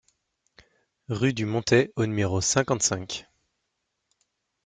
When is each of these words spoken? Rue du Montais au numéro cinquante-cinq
Rue 1.09 1.31
du 1.35 1.45
Montais 1.45 1.93
au 1.95 2.07
numéro 2.07 2.41
cinquante-cinq 2.41 3.27